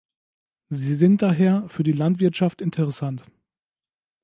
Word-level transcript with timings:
Sie 0.69 0.95
sind 0.95 1.21
daher 1.21 1.69
für 1.69 1.83
die 1.83 1.91
Landwirtschaft 1.91 2.59
interessant. 2.59 3.23